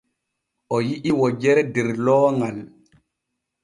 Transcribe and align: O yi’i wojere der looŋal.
O 0.73 0.75
yi’i 0.87 1.11
wojere 1.17 1.63
der 1.73 1.87
looŋal. 2.05 2.57